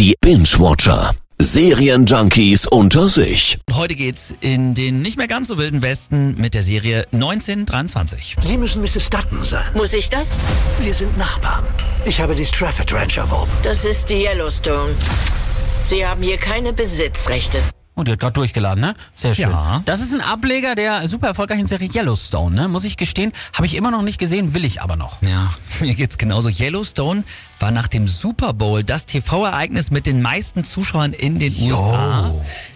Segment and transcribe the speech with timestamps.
[0.00, 1.10] Die Binge-Watcher.
[1.38, 3.58] Serienjunkies unter sich.
[3.70, 8.36] Heute geht's in den nicht mehr ganz so wilden Westen mit der Serie 1923.
[8.40, 9.10] Sie müssen Mrs.
[9.10, 9.66] Dutton sein.
[9.74, 10.38] Muss ich das?
[10.80, 11.66] Wir sind Nachbarn.
[12.06, 13.50] Ich habe die Strafford Ranch erworben.
[13.62, 14.94] Das ist die Yellowstone.
[15.84, 17.60] Sie haben hier keine Besitzrechte.
[18.00, 18.94] Und die hat gerade durchgeladen, ne?
[19.14, 19.50] Sehr schön.
[19.50, 19.82] Ja.
[19.84, 22.66] Das ist ein Ableger der super erfolgreichen Serie Yellowstone, ne?
[22.66, 25.20] Muss ich gestehen, habe ich immer noch nicht gesehen, will ich aber noch.
[25.20, 26.48] Ja, mir geht's genauso.
[26.48, 27.24] Yellowstone
[27.58, 32.34] war nach dem Super Bowl das TV-Ereignis mit den meisten Zuschauern in den USA.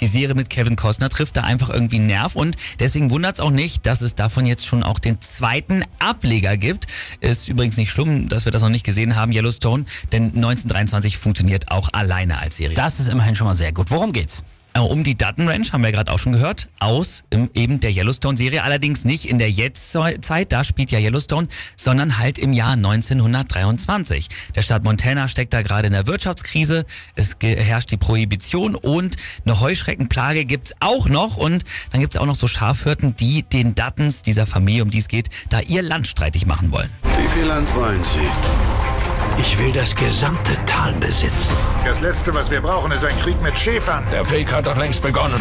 [0.00, 3.50] Die Serie mit Kevin Costner trifft da einfach irgendwie einen Nerv und deswegen wundert's auch
[3.50, 6.84] nicht, dass es davon jetzt schon auch den zweiten Ableger gibt.
[7.20, 11.70] Ist übrigens nicht schlimm, dass wir das noch nicht gesehen haben, Yellowstone, denn 1923 funktioniert
[11.70, 12.76] auch alleine als Serie.
[12.76, 13.90] Das ist immerhin schon mal sehr gut.
[13.90, 14.44] Worum geht's?
[14.76, 18.62] Äh, Um die Dutton Ranch haben wir gerade auch schon gehört, aus eben der Yellowstone-Serie,
[18.62, 24.28] allerdings nicht in der Jetztzeit, da spielt ja Yellowstone, sondern halt im Jahr 1923.
[24.54, 29.60] Der Staat Montana steckt da gerade in der Wirtschaftskrise, es herrscht die Prohibition und eine
[29.60, 34.46] Heuschreckenplage gibt's auch noch und dann gibt's auch noch so Schafhirten, die den Duttons, dieser
[34.46, 36.90] Familie, um die es geht, da ihr Land streitig machen wollen.
[37.02, 38.85] Wie viel Land wollen Sie?
[39.38, 41.54] Ich will das gesamte Tal besitzen.
[41.84, 44.04] Das Letzte, was wir brauchen, ist ein Krieg mit Schäfern.
[44.10, 45.40] Der Krieg hat doch längst begonnen.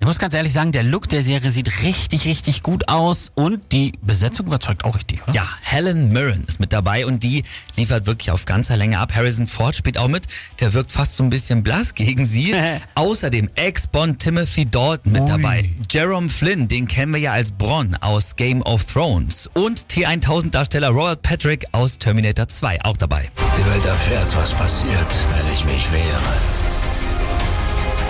[0.00, 3.72] Ich muss ganz ehrlich sagen, der Look der Serie sieht richtig, richtig gut aus und
[3.72, 5.34] die Besetzung überzeugt auch richtig, oder?
[5.34, 7.42] Ja, Helen Mirren ist mit dabei und die
[7.76, 9.12] liefert wirklich auf ganzer Länge ab.
[9.12, 10.26] Harrison Ford spielt auch mit.
[10.60, 12.54] Der wirkt fast so ein bisschen blass gegen sie.
[12.94, 15.68] Außerdem Ex-Bond Timothy Dalton mit dabei.
[15.90, 19.50] Jerome Flynn, den kennen wir ja als Bronn aus Game of Thrones.
[19.54, 23.28] Und T1000-Darsteller Robert Patrick aus Terminator 2 auch dabei.
[23.58, 26.57] Die Welt erfährt, was passiert, wenn ich mich wehre.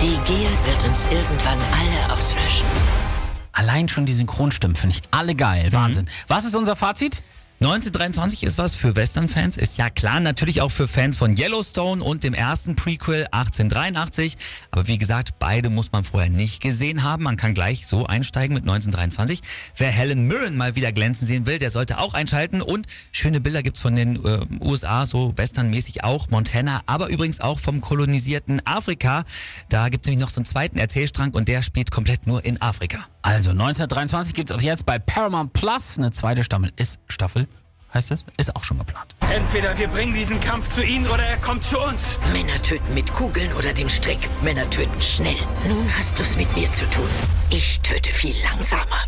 [0.01, 2.65] Die Gier wird uns irgendwann alle auslöschen.
[3.51, 5.73] Allein schon die Synchronstimmen finde ich alle geil.
[5.73, 6.07] Wahnsinn.
[6.29, 7.21] Was ist unser Fazit?
[7.61, 12.23] 1923 ist was für Western-Fans, ist ja klar, natürlich auch für Fans von Yellowstone und
[12.23, 14.37] dem ersten Prequel 1883.
[14.71, 17.23] Aber wie gesagt, beide muss man vorher nicht gesehen haben.
[17.23, 19.41] Man kann gleich so einsteigen mit 1923.
[19.75, 22.61] Wer Helen Mirren mal wieder glänzen sehen will, der sollte auch einschalten.
[22.61, 27.59] Und schöne Bilder gibt's von den äh, USA, so Western-mäßig auch, Montana, aber übrigens auch
[27.59, 29.25] vom kolonisierten Afrika.
[29.67, 33.05] Da gibt's nämlich noch so einen zweiten Erzählstrang und der spielt komplett nur in Afrika.
[33.21, 36.69] Also 1923 gibt's ab jetzt bei Paramount Plus eine zweite Staffel.
[36.77, 37.47] Ist Staffel,
[37.93, 38.25] heißt das?
[38.37, 39.15] Ist auch schon geplant.
[39.29, 42.17] Entweder wir bringen diesen Kampf zu ihnen oder er kommt zu uns.
[42.33, 44.19] Männer töten mit Kugeln oder dem Strick.
[44.41, 45.37] Männer töten schnell.
[45.67, 47.09] Nun hast du's mit mir zu tun.
[47.49, 49.05] Ich töte viel langsamer.